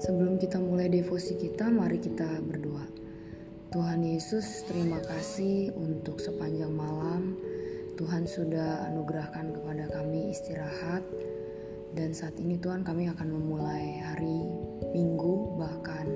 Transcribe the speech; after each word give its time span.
Sebelum 0.00 0.40
kita 0.40 0.56
mulai 0.56 0.88
devosi 0.88 1.36
kita, 1.36 1.68
mari 1.68 2.00
kita 2.00 2.24
berdoa. 2.40 2.88
Tuhan 3.68 4.00
Yesus, 4.00 4.64
terima 4.64 4.96
kasih 5.04 5.76
untuk 5.76 6.16
sepanjang 6.24 6.72
malam. 6.72 7.36
Tuhan 8.00 8.24
sudah 8.24 8.88
anugerahkan 8.88 9.52
kepada 9.52 9.92
kami 9.92 10.32
istirahat. 10.32 11.04
Dan 11.92 12.16
saat 12.16 12.32
ini 12.40 12.56
Tuhan 12.56 12.80
kami 12.80 13.12
akan 13.12 13.28
memulai 13.28 14.00
hari 14.00 14.48
Minggu 14.96 15.60
bahkan 15.60 16.08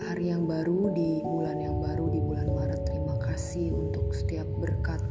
hari 0.00 0.32
yang 0.32 0.48
baru 0.48 0.96
di 0.96 1.20
bulan 1.20 1.60
yang 1.60 1.76
baru 1.76 2.08
di 2.08 2.24
bulan 2.24 2.48
Maret. 2.56 2.88
Terima 2.88 3.20
kasih 3.20 3.68
untuk 3.68 4.16
setiap 4.16 4.48
berkat 4.56 5.04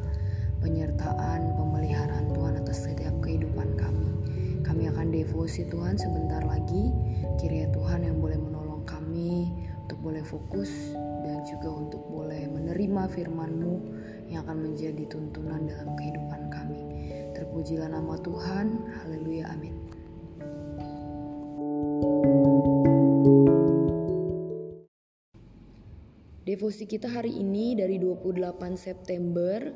penyertaan, 0.65 1.53
pemeliharaan 1.53 2.25
Tuhan 2.33 2.57
atas 2.57 2.89
setiap 2.89 3.13
kehidupan 3.21 3.77
kami. 3.77 4.09
Kami 4.65 4.87
akan 4.87 5.13
devosi 5.13 5.67
Tuhan 5.69 5.99
sebentar 5.99 6.41
lagi. 6.41 6.89
Kiranya 7.37 7.69
Tuhan 7.73 8.05
yang 8.05 8.17
boleh 8.17 8.37
menolong 8.37 8.83
kami 8.85 9.51
untuk 9.85 9.97
boleh 10.01 10.23
fokus 10.23 10.95
dan 11.21 11.43
juga 11.45 11.69
untuk 11.69 12.01
boleh 12.07 12.47
menerima 12.49 13.11
firman-Mu 13.11 13.75
yang 14.31 14.47
akan 14.47 14.71
menjadi 14.71 15.03
tuntunan 15.11 15.67
dalam 15.67 15.93
kehidupan 15.99 16.47
kami. 16.47 16.81
Terpujilah 17.35 17.91
nama 17.91 18.15
Tuhan. 18.21 18.67
Haleluya. 19.03 19.51
Amin. 19.51 19.75
Devosi 26.41 26.89
kita 26.89 27.07
hari 27.07 27.37
ini 27.37 27.77
dari 27.77 28.01
28 28.01 28.73
September 28.73 29.71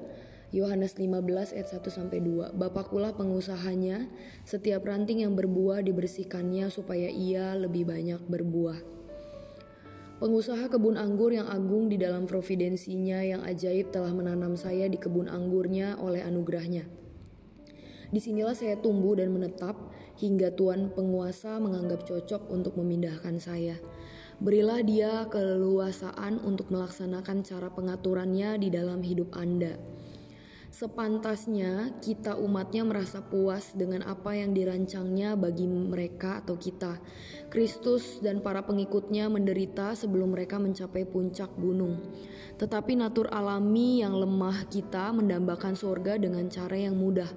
Yohanes 0.56 0.96
15 0.96 1.52
ayat 1.52 1.68
1 1.68 1.84
sampai 1.92 2.24
2. 2.24 2.56
Bapakulah 2.56 3.12
pengusahanya, 3.12 4.08
setiap 4.48 4.88
ranting 4.88 5.28
yang 5.28 5.36
berbuah 5.36 5.84
dibersihkannya 5.84 6.72
supaya 6.72 7.12
ia 7.12 7.60
lebih 7.60 7.84
banyak 7.84 8.24
berbuah. 8.24 8.80
Pengusaha 10.24 10.72
kebun 10.72 10.96
anggur 10.96 11.36
yang 11.36 11.52
agung 11.52 11.92
di 11.92 12.00
dalam 12.00 12.24
providensinya 12.24 13.20
yang 13.20 13.44
ajaib 13.44 13.92
telah 13.92 14.16
menanam 14.16 14.56
saya 14.56 14.88
di 14.88 14.96
kebun 14.96 15.28
anggurnya 15.28 16.00
oleh 16.00 16.24
anugerahnya. 16.24 16.88
Di 18.16 18.24
sinilah 18.24 18.56
saya 18.56 18.80
tumbuh 18.80 19.20
dan 19.20 19.36
menetap 19.36 19.76
hingga 20.24 20.56
Tuhan 20.56 20.96
penguasa 20.96 21.60
menganggap 21.60 22.08
cocok 22.08 22.48
untuk 22.48 22.80
memindahkan 22.80 23.44
saya. 23.44 23.76
Berilah 24.40 24.80
dia 24.88 25.28
keleluasaan 25.28 26.40
untuk 26.48 26.72
melaksanakan 26.72 27.44
cara 27.44 27.68
pengaturannya 27.76 28.56
di 28.56 28.72
dalam 28.72 29.04
hidup 29.04 29.36
Anda 29.36 29.76
Sepantasnya 30.76 31.96
kita 32.04 32.36
umatnya 32.36 32.84
merasa 32.84 33.24
puas 33.24 33.72
dengan 33.72 34.04
apa 34.04 34.36
yang 34.36 34.52
dirancangnya 34.52 35.40
bagi 35.40 35.64
mereka 35.72 36.44
atau 36.44 36.60
kita. 36.60 37.00
Kristus 37.48 38.20
dan 38.20 38.44
para 38.44 38.60
pengikutnya 38.60 39.32
menderita 39.32 39.96
sebelum 39.96 40.36
mereka 40.36 40.60
mencapai 40.60 41.08
puncak 41.08 41.48
gunung. 41.56 42.12
Tetapi 42.60 43.00
natur 43.00 43.32
alami 43.32 44.04
yang 44.04 44.20
lemah 44.20 44.68
kita 44.68 45.16
mendambakan 45.16 45.80
sorga 45.80 46.20
dengan 46.20 46.52
cara 46.52 46.76
yang 46.76 47.00
mudah. 47.00 47.32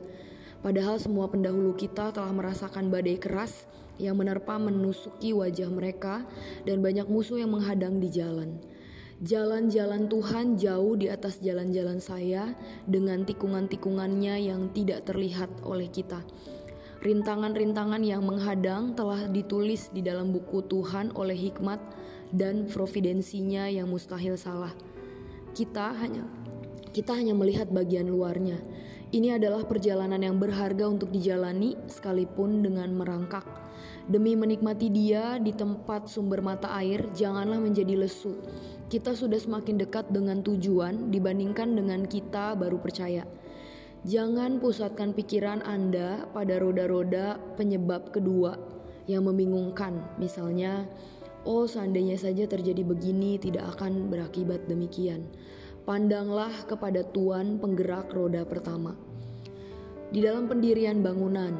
Padahal 0.59 0.99
semua 0.99 1.31
pendahulu 1.31 1.79
kita 1.79 2.11
telah 2.11 2.35
merasakan 2.35 2.91
badai 2.91 3.23
keras 3.23 3.71
yang 4.03 4.19
menerpa 4.19 4.59
menusuki 4.59 5.31
wajah 5.31 5.71
mereka 5.71 6.27
dan 6.67 6.83
banyak 6.83 7.07
musuh 7.07 7.39
yang 7.39 7.55
menghadang 7.55 8.03
di 8.03 8.11
jalan. 8.11 8.59
Jalan-jalan 9.19 10.07
Tuhan 10.07 10.55
jauh 10.55 10.95
di 10.95 11.11
atas 11.11 11.43
jalan-jalan 11.43 11.99
saya 11.99 12.55
dengan 12.87 13.27
tikungan-tikungannya 13.27 14.47
yang 14.47 14.71
tidak 14.71 15.11
terlihat 15.11 15.51
oleh 15.67 15.91
kita. 15.91 16.23
Rintangan-rintangan 17.03 17.99
yang 18.07 18.23
menghadang 18.23 18.95
telah 18.95 19.27
ditulis 19.27 19.91
di 19.91 20.07
dalam 20.07 20.31
buku 20.31 20.63
Tuhan 20.71 21.11
oleh 21.19 21.35
hikmat 21.35 21.83
dan 22.31 22.71
providensinya 22.71 23.67
yang 23.67 23.91
mustahil 23.91 24.39
salah. 24.39 24.71
Kita 25.51 25.99
hanya 25.99 26.23
kita 26.95 27.11
hanya 27.19 27.35
melihat 27.35 27.67
bagian 27.75 28.07
luarnya. 28.07 28.63
Ini 29.11 29.43
adalah 29.43 29.67
perjalanan 29.67 30.23
yang 30.23 30.39
berharga 30.39 30.87
untuk 30.87 31.11
dijalani 31.11 31.75
sekalipun 31.91 32.63
dengan 32.63 32.95
merangkak. 32.95 33.43
Demi 34.07 34.39
menikmati 34.39 34.95
dia 34.95 35.43
di 35.43 35.51
tempat 35.51 36.07
sumber 36.07 36.39
mata 36.39 36.71
air, 36.79 37.03
janganlah 37.19 37.59
menjadi 37.59 37.99
lesu 37.99 38.39
kita 38.89 39.13
sudah 39.13 39.37
semakin 39.37 39.77
dekat 39.77 40.09
dengan 40.09 40.41
tujuan 40.41 41.13
dibandingkan 41.13 41.77
dengan 41.77 42.09
kita 42.09 42.57
baru 42.57 42.81
percaya. 42.81 43.29
Jangan 44.09 44.65
pusatkan 44.65 45.13
pikiran 45.13 45.61
Anda 45.61 46.25
pada 46.33 46.57
roda-roda 46.57 47.37
penyebab 47.61 48.17
kedua 48.17 48.57
yang 49.05 49.29
membingungkan. 49.29 50.01
Misalnya, 50.17 50.89
oh 51.45 51.69
seandainya 51.69 52.17
saja 52.17 52.49
terjadi 52.49 52.81
begini 52.81 53.37
tidak 53.37 53.77
akan 53.77 54.09
berakibat 54.09 54.65
demikian. 54.65 55.29
Pandanglah 55.85 56.53
kepada 56.65 57.05
Tuhan 57.13 57.61
penggerak 57.61 58.09
roda 58.17 58.49
pertama. 58.49 58.97
Di 60.09 60.25
dalam 60.25 60.49
pendirian 60.49 61.05
bangunan, 61.05 61.53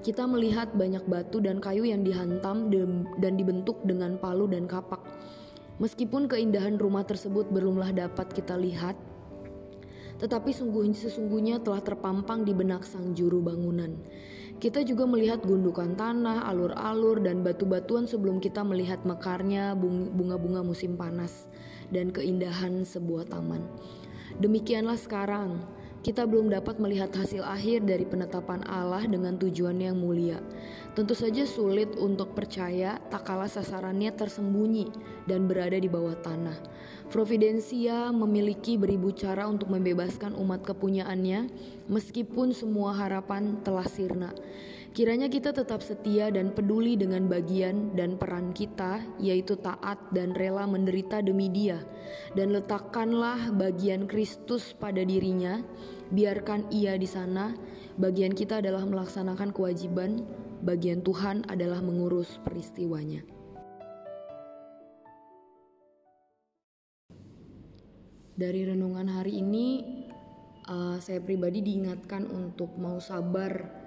kita 0.00 0.24
melihat 0.24 0.72
banyak 0.72 1.04
batu 1.04 1.44
dan 1.44 1.60
kayu 1.60 1.84
yang 1.84 2.00
dihantam 2.00 2.72
dan 3.20 3.32
dibentuk 3.36 3.76
dengan 3.84 4.16
palu 4.16 4.48
dan 4.48 4.64
kapak. 4.64 5.11
Meskipun 5.80 6.28
keindahan 6.28 6.76
rumah 6.76 7.06
tersebut 7.06 7.48
belumlah 7.48 7.96
dapat 7.96 8.28
kita 8.32 8.58
lihat, 8.58 8.98
tetapi 10.22 10.54
sungguh 10.54 10.86
sesungguhnya 10.94 11.58
telah 11.64 11.82
terpampang 11.82 12.46
di 12.46 12.54
benak 12.54 12.86
sang 12.86 13.16
juru 13.16 13.42
bangunan. 13.42 13.96
Kita 14.62 14.86
juga 14.86 15.10
melihat 15.10 15.42
gundukan 15.42 15.98
tanah, 15.98 16.46
alur-alur, 16.46 17.18
dan 17.18 17.42
batu-batuan 17.42 18.06
sebelum 18.06 18.38
kita 18.38 18.62
melihat 18.62 19.02
mekarnya 19.02 19.74
bunga-bunga 20.14 20.62
musim 20.62 20.94
panas 20.94 21.50
dan 21.90 22.14
keindahan 22.14 22.86
sebuah 22.86 23.26
taman. 23.26 23.66
Demikianlah 24.38 24.94
sekarang, 24.94 25.58
kita 26.02 26.26
belum 26.26 26.50
dapat 26.50 26.82
melihat 26.82 27.14
hasil 27.14 27.46
akhir 27.46 27.86
dari 27.86 28.02
penetapan 28.02 28.66
Allah 28.66 29.06
dengan 29.06 29.38
tujuan 29.38 29.78
yang 29.78 29.94
mulia. 29.94 30.42
Tentu 30.98 31.14
saja 31.14 31.46
sulit 31.46 31.94
untuk 31.94 32.34
percaya 32.34 32.98
tak 33.06 33.22
kalah 33.22 33.46
sasarannya 33.46 34.10
tersembunyi 34.10 34.90
dan 35.30 35.46
berada 35.46 35.78
di 35.78 35.86
bawah 35.86 36.18
tanah. 36.18 36.58
Providensia 37.06 38.10
memiliki 38.10 38.74
beribu 38.74 39.14
cara 39.14 39.46
untuk 39.46 39.70
membebaskan 39.70 40.34
umat 40.34 40.66
kepunyaannya 40.66 41.46
meskipun 41.86 42.50
semua 42.50 42.98
harapan 42.98 43.62
telah 43.62 43.86
sirna. 43.86 44.34
Kiranya 44.92 45.32
kita 45.32 45.56
tetap 45.56 45.80
setia 45.80 46.28
dan 46.28 46.52
peduli 46.52 47.00
dengan 47.00 47.24
bagian 47.24 47.96
dan 47.96 48.20
peran 48.20 48.52
kita, 48.52 49.00
yaitu 49.16 49.56
taat 49.56 49.96
dan 50.12 50.36
rela 50.36 50.68
menderita 50.68 51.24
demi 51.24 51.48
Dia, 51.48 51.80
dan 52.36 52.52
letakkanlah 52.52 53.56
bagian 53.56 54.04
Kristus 54.04 54.76
pada 54.76 55.00
dirinya. 55.00 55.64
Biarkan 56.12 56.68
Ia 56.68 57.00
di 57.00 57.08
sana. 57.08 57.56
Bagian 57.96 58.36
kita 58.36 58.60
adalah 58.60 58.84
melaksanakan 58.84 59.56
kewajiban, 59.56 60.28
bagian 60.60 61.00
Tuhan 61.00 61.48
adalah 61.48 61.80
mengurus 61.80 62.36
peristiwanya. 62.44 63.24
Dari 68.36 68.60
renungan 68.68 69.08
hari 69.08 69.40
ini, 69.40 69.80
uh, 70.68 71.00
saya 71.00 71.24
pribadi 71.24 71.64
diingatkan 71.64 72.28
untuk 72.28 72.76
mau 72.76 73.00
sabar 73.00 73.81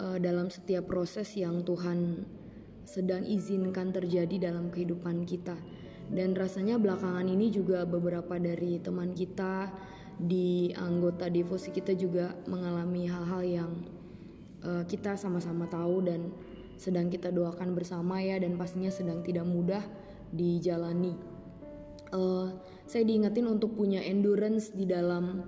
uh, 0.00 0.18
dalam 0.18 0.50
setiap 0.50 0.90
proses 0.90 1.30
yang 1.38 1.62
Tuhan 1.62 2.24
sedang 2.84 3.24
izinkan 3.24 3.90
terjadi 3.90 4.52
dalam 4.52 4.68
kehidupan 4.68 5.24
kita. 5.24 5.56
Dan 6.04 6.36
rasanya 6.36 6.76
belakangan 6.76 7.24
ini 7.24 7.48
juga 7.48 7.88
beberapa 7.88 8.36
dari 8.36 8.76
teman 8.76 9.16
kita 9.16 9.72
di 10.14 10.70
anggota 10.76 11.26
devosi 11.26 11.74
kita 11.74 11.96
juga 11.96 12.38
mengalami 12.46 13.08
hal-hal 13.08 13.42
yang 13.42 13.70
uh, 14.62 14.84
kita 14.86 15.18
sama-sama 15.18 15.66
tahu 15.66 16.06
dan 16.06 16.30
sedang 16.78 17.08
kita 17.08 17.30
doakan 17.30 17.74
bersama 17.74 18.20
ya 18.20 18.38
dan 18.38 18.54
pastinya 18.58 18.92
sedang 18.92 19.24
tidak 19.24 19.46
mudah 19.46 19.82
dijalani. 20.30 21.16
Uh, 22.14 22.52
saya 22.86 23.02
diingetin 23.02 23.48
untuk 23.48 23.74
punya 23.74 24.04
endurance 24.04 24.70
di 24.70 24.86
dalam 24.86 25.42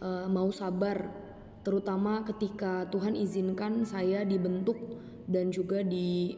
uh, 0.00 0.26
mau 0.30 0.48
sabar 0.54 1.27
terutama 1.68 2.24
ketika 2.24 2.88
Tuhan 2.88 3.12
izinkan 3.12 3.84
saya 3.84 4.24
dibentuk 4.24 4.80
dan 5.28 5.52
juga 5.52 5.84
di 5.84 6.32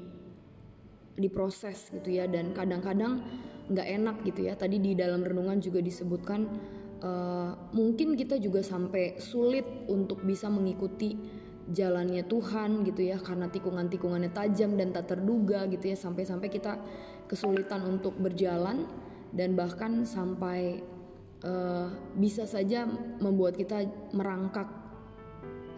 diproses 1.14 1.86
gitu 1.94 2.10
ya. 2.10 2.26
Dan 2.26 2.50
kadang-kadang 2.50 3.22
nggak 3.70 3.86
enak 4.02 4.16
gitu 4.26 4.50
ya. 4.50 4.58
Tadi 4.58 4.82
di 4.82 4.98
dalam 4.98 5.22
renungan 5.22 5.62
juga 5.62 5.78
disebutkan 5.78 6.50
uh, 6.98 7.70
mungkin 7.70 8.18
kita 8.18 8.42
juga 8.42 8.66
sampai 8.66 9.22
sulit 9.22 9.86
untuk 9.86 10.26
bisa 10.26 10.50
mengikuti 10.50 11.14
jalannya 11.70 12.26
Tuhan 12.26 12.82
gitu 12.82 13.06
ya. 13.06 13.22
Karena 13.22 13.46
tikungan-tikungannya 13.46 14.34
tajam 14.34 14.74
dan 14.74 14.90
tak 14.90 15.14
terduga 15.14 15.70
gitu 15.70 15.94
ya. 15.94 15.94
Sampai-sampai 15.94 16.50
kita 16.50 16.74
kesulitan 17.30 17.86
untuk 17.86 18.18
berjalan 18.18 18.82
dan 19.30 19.54
bahkan 19.54 20.02
sampai 20.02 20.82
uh, 21.46 21.86
bisa 22.18 22.50
saja 22.50 22.90
membuat 23.22 23.54
kita 23.54 23.86
merangkak 24.10 24.79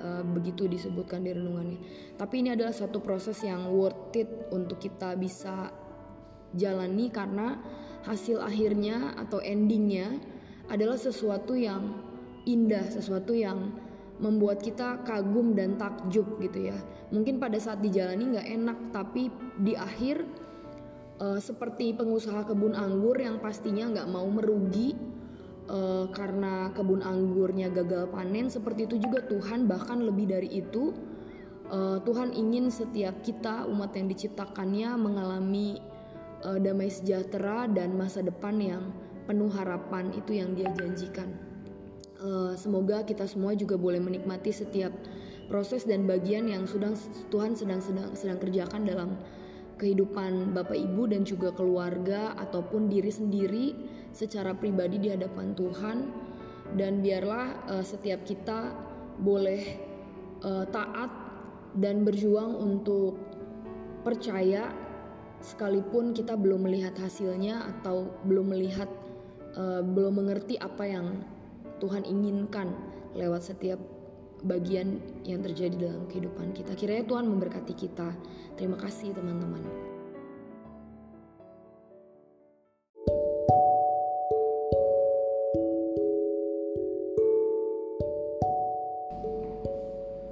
uh, 0.03 0.27
begitu 0.27 0.67
disebutkan 0.67 1.23
di 1.23 1.31
renungannya. 1.33 1.79
Tapi 2.19 2.43
ini 2.43 2.51
adalah 2.53 2.75
satu 2.75 2.99
proses 2.99 3.39
yang 3.47 3.71
worth 3.71 4.19
it 4.19 4.29
untuk 4.51 4.83
kita 4.83 5.15
bisa 5.15 5.71
jalani 6.53 7.09
karena 7.09 7.57
hasil 8.05 8.43
akhirnya 8.43 9.15
atau 9.17 9.39
endingnya 9.39 10.19
adalah 10.69 10.99
sesuatu 10.99 11.55
yang 11.55 11.95
indah, 12.45 12.91
sesuatu 12.91 13.33
yang 13.33 13.73
membuat 14.19 14.63
kita 14.63 15.03
kagum 15.03 15.55
dan 15.55 15.79
takjub 15.79 16.39
gitu 16.39 16.71
ya. 16.71 16.79
Mungkin 17.11 17.39
pada 17.43 17.59
saat 17.59 17.83
dijalani 17.83 18.37
nggak 18.37 18.49
enak, 18.49 18.79
tapi 18.95 19.31
di 19.59 19.75
akhir 19.75 20.23
uh, 21.23 21.39
seperti 21.39 21.95
pengusaha 21.95 22.47
kebun 22.47 22.75
anggur 22.75 23.19
yang 23.19 23.39
pastinya 23.39 23.91
nggak 23.91 24.09
mau 24.11 24.27
merugi 24.27 24.95
uh, 25.73 26.05
karena 26.13 26.69
kebun 26.77 27.01
anggurnya 27.01 27.73
gagal 27.73 28.13
panen 28.13 28.53
seperti 28.53 28.85
itu 28.85 29.01
juga 29.01 29.25
Tuhan 29.25 29.65
bahkan 29.65 30.05
lebih 30.05 30.29
dari 30.29 30.53
itu 30.53 30.93
uh, 31.73 31.99
Tuhan 32.05 32.37
ingin 32.37 32.69
setiap 32.69 33.25
kita 33.25 33.65
umat 33.67 33.97
yang 33.97 34.07
diciptakannya 34.13 34.95
mengalami 35.01 35.81
uh, 36.45 36.61
damai 36.61 36.93
sejahtera 36.93 37.67
dan 37.71 37.97
masa 37.97 38.21
depan 38.21 38.61
yang 38.61 38.83
penuh 39.25 39.49
harapan. 39.49 40.13
Itu 40.13 40.37
yang 40.37 40.53
dia 40.53 40.69
janjikan. 40.77 41.33
Uh, 42.23 42.55
semoga 42.55 43.03
kita 43.03 43.27
semua 43.27 43.57
juga 43.59 43.75
boleh 43.75 43.99
menikmati 43.99 44.55
setiap 44.55 44.95
proses 45.51 45.83
dan 45.83 46.07
bagian 46.07 46.47
yang 46.47 46.71
sudah 46.71 46.95
Tuhan 47.35 47.59
sedang 47.59 47.83
sedang 47.83 48.15
sedang 48.15 48.39
kerjakan 48.39 48.87
dalam 48.87 49.19
kehidupan 49.83 50.55
Bapak 50.55 50.79
Ibu 50.79 51.11
dan 51.11 51.27
juga 51.27 51.51
keluarga 51.51 52.39
ataupun 52.39 52.87
diri 52.87 53.11
sendiri 53.11 53.67
secara 54.15 54.55
pribadi 54.55 55.03
di 55.03 55.11
hadapan 55.11 55.59
Tuhan. 55.59 55.99
Dan 56.79 57.03
biarlah 57.03 57.67
uh, 57.67 57.85
setiap 57.85 58.23
kita 58.23 58.71
boleh 59.19 59.61
uh, 60.47 60.65
taat 60.71 61.11
dan 61.75 62.07
berjuang 62.07 62.55
untuk 62.55 63.19
percaya 64.07 64.71
sekalipun 65.43 66.15
kita 66.15 66.39
belum 66.39 66.71
melihat 66.71 66.95
hasilnya 67.03 67.67
atau 67.77 68.15
belum 68.23 68.55
melihat 68.55 68.87
uh, 69.59 69.83
belum 69.83 70.23
mengerti 70.23 70.55
apa 70.57 70.87
yang 70.87 71.27
Tuhan 71.83 72.07
inginkan 72.07 72.71
lewat 73.19 73.53
setiap 73.53 73.83
bagian 74.43 74.99
yang 75.23 75.41
terjadi 75.43 75.91
dalam 75.91 76.07
kehidupan 76.11 76.51
kita. 76.55 76.75
Kiranya 76.75 77.07
Tuhan 77.07 77.27
memberkati 77.31 77.75
kita. 77.75 78.11
Terima 78.59 78.77
kasih 78.79 79.15
teman-teman. 79.15 79.93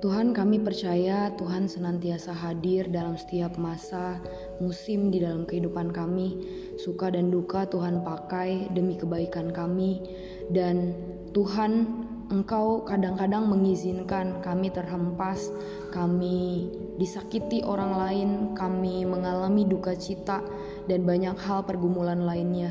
Tuhan 0.01 0.33
kami 0.33 0.65
percaya 0.65 1.29
Tuhan 1.37 1.69
senantiasa 1.69 2.33
hadir 2.33 2.89
dalam 2.89 3.21
setiap 3.21 3.61
masa, 3.61 4.17
musim 4.57 5.13
di 5.13 5.21
dalam 5.21 5.45
kehidupan 5.45 5.93
kami. 5.93 6.41
Suka 6.81 7.13
dan 7.13 7.29
duka 7.29 7.69
Tuhan 7.69 8.01
pakai 8.01 8.73
demi 8.73 8.97
kebaikan 8.97 9.53
kami. 9.53 10.01
Dan 10.49 10.97
Tuhan 11.37 12.00
Engkau 12.31 12.87
kadang-kadang 12.87 13.51
mengizinkan 13.51 14.39
kami 14.39 14.71
terhempas, 14.71 15.51
kami 15.91 16.71
disakiti 16.95 17.67
orang 17.67 17.91
lain, 17.91 18.31
kami 18.55 19.03
mengalami 19.03 19.67
duka 19.67 19.99
cita, 19.99 20.39
dan 20.87 21.03
banyak 21.03 21.35
hal 21.43 21.67
pergumulan 21.67 22.23
lainnya. 22.23 22.71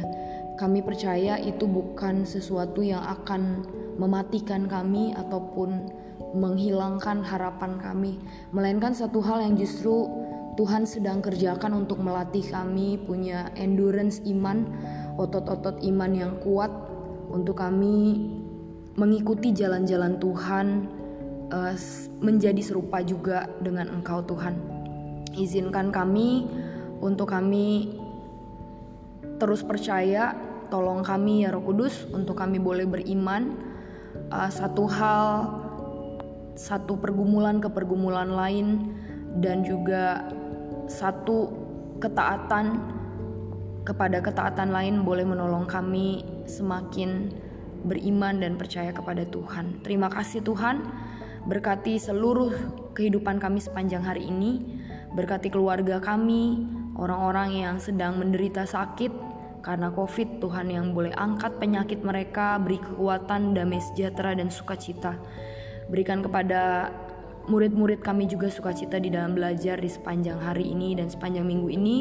Kami 0.55 0.79
percaya 0.79 1.35
itu 1.35 1.67
bukan 1.67 2.23
sesuatu 2.23 2.79
yang 2.79 3.03
akan 3.03 3.67
mematikan 3.99 4.63
kami 4.63 5.11
ataupun 5.19 5.91
menghilangkan 6.39 7.19
harapan 7.19 7.83
kami, 7.83 8.15
melainkan 8.55 8.95
satu 8.95 9.19
hal 9.19 9.43
yang 9.43 9.59
justru 9.59 10.07
Tuhan 10.55 10.87
sedang 10.87 11.19
kerjakan 11.19 11.83
untuk 11.83 11.99
melatih 11.99 12.47
kami 12.47 12.95
punya 13.03 13.51
endurance 13.59 14.23
iman, 14.23 14.71
otot-otot 15.19 15.83
iman 15.83 16.11
yang 16.15 16.39
kuat 16.39 16.71
untuk 17.27 17.59
kami 17.59 18.39
mengikuti 18.99 19.55
jalan-jalan 19.55 20.19
Tuhan 20.19 20.67
uh, 21.55 21.75
menjadi 22.19 22.59
serupa 22.59 22.99
juga 22.99 23.47
dengan 23.63 23.87
Engkau 23.87 24.19
Tuhan. 24.27 24.59
Izinkan 25.39 25.95
kami 25.95 26.43
untuk 26.99 27.31
kami 27.31 27.95
terus 29.39 29.63
percaya, 29.63 30.35
tolong 30.67 30.99
kami 30.99 31.47
ya 31.47 31.55
Roh 31.55 31.63
Kudus 31.63 32.03
untuk 32.11 32.35
kami 32.35 32.59
boleh 32.59 32.83
beriman 32.83 33.55
uh, 34.35 34.51
satu 34.51 34.83
hal 34.91 35.25
satu 36.59 36.99
pergumulan 36.99 37.63
ke 37.63 37.71
pergumulan 37.71 38.35
lain 38.35 38.91
dan 39.39 39.63
juga 39.63 40.27
satu 40.91 41.47
ketaatan 42.03 42.83
kepada 43.87 44.19
ketaatan 44.19 44.75
lain 44.75 45.07
boleh 45.07 45.23
menolong 45.23 45.63
kami 45.63 46.27
semakin 46.43 47.31
beriman 47.85 48.41
dan 48.43 48.59
percaya 48.59 48.91
kepada 48.91 49.23
Tuhan. 49.27 49.83
Terima 49.83 50.11
kasih 50.11 50.43
Tuhan, 50.43 50.83
berkati 51.47 51.99
seluruh 51.99 52.51
kehidupan 52.95 53.39
kami 53.39 53.63
sepanjang 53.63 54.03
hari 54.03 54.27
ini, 54.27 54.81
berkati 55.15 55.47
keluarga 55.47 56.03
kami, 56.03 56.67
orang-orang 56.99 57.55
yang 57.55 57.75
sedang 57.79 58.19
menderita 58.19 58.67
sakit 58.67 59.11
karena 59.59 59.91
COVID, 59.91 60.39
Tuhan 60.39 60.71
yang 60.71 60.95
boleh 60.95 61.11
angkat 61.15 61.59
penyakit 61.59 61.99
mereka, 62.03 62.59
beri 62.59 62.79
kekuatan, 62.79 63.55
damai 63.55 63.83
sejahtera 63.91 64.35
dan 64.35 64.47
sukacita. 64.47 65.19
Berikan 65.91 66.23
kepada 66.23 66.93
murid-murid 67.49 68.05
kami 68.05 68.29
juga 68.29 68.47
sukacita 68.47 69.01
di 69.01 69.09
dalam 69.09 69.33
belajar 69.33 69.81
di 69.81 69.89
sepanjang 69.89 70.37
hari 70.37 70.69
ini 70.69 70.93
dan 70.93 71.09
sepanjang 71.09 71.43
minggu 71.43 71.67
ini, 71.73 71.97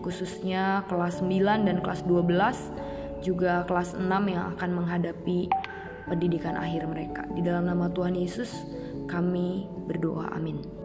khususnya 0.00 0.86
kelas 0.86 1.20
9 1.20 1.66
dan 1.68 1.82
kelas 1.82 2.06
12 2.06 2.91
juga 3.22 3.62
kelas 3.64 3.94
6 3.96 4.04
yang 4.26 4.52
akan 4.58 4.70
menghadapi 4.82 5.48
pendidikan 6.10 6.58
akhir 6.58 6.84
mereka. 6.90 7.22
Di 7.32 7.40
dalam 7.40 7.70
nama 7.70 7.88
Tuhan 7.88 8.18
Yesus 8.18 8.50
kami 9.06 9.70
berdoa 9.86 10.34
amin. 10.34 10.81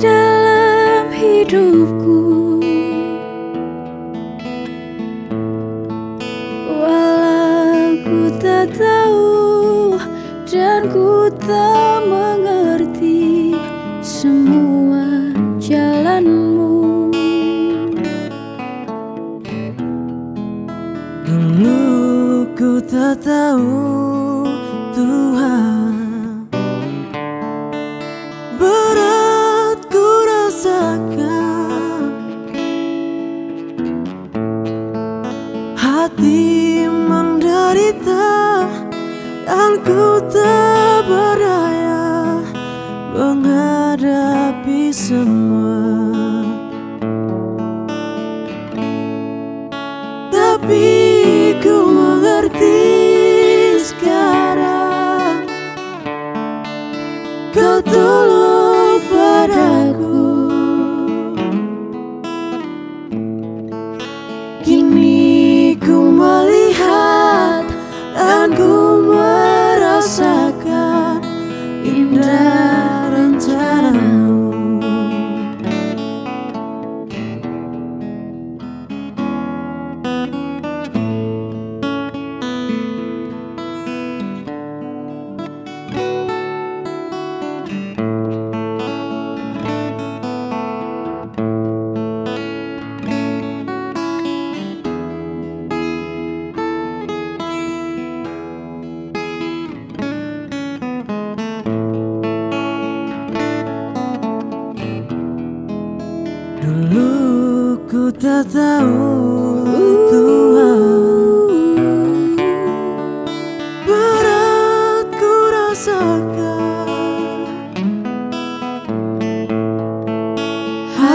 Dalam 0.00 1.08
hidupku. 1.12 2.20
Walau 6.68 7.96
ku 8.04 8.20
tak 8.36 8.76
tahu 8.76 9.96
dan 10.44 10.88
ku 10.92 11.32
tak 11.42 12.04
mengerti 12.04 13.56
semua 14.04 15.32
jalanmu. 15.60 17.10
Dulu 21.26 21.86
Ku 22.56 22.80
tak 22.80 23.20
tahu 23.20 24.45
Menghadapi 44.96 45.12
semua 45.12 45.55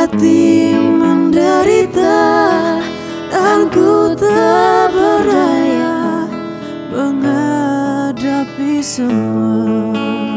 hati 0.01 0.73
menderita 0.75 2.25
dan 3.29 3.69
ku 3.69 4.17
tak 4.17 4.89
berdaya 4.89 6.25
menghadapi 6.89 8.81
semua. 8.81 10.30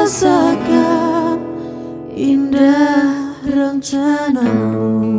rasakan 0.00 1.36
indah 2.16 3.36
rencanamu. 3.44 5.09